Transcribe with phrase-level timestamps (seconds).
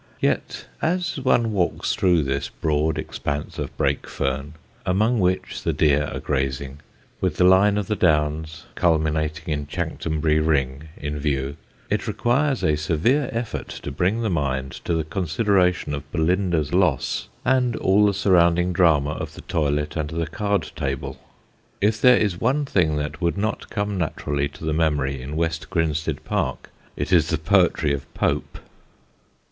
[0.19, 6.09] Yet as one walks through this broad expanse of brake fern, among which the deer
[6.11, 6.79] are grazing,
[7.19, 11.55] with the line of the Downs, culminating in Chanctonbury Ring, in view,
[11.87, 17.29] it requires a severe effort to bring the mind to the consideration of Belinda's loss
[17.45, 21.19] and all the surrounding drama of the toilet and the card table.
[21.79, 25.69] If there is one thing that would not come naturally to the memory in West
[25.69, 28.57] Grinstead park, it is the poetry of Pope.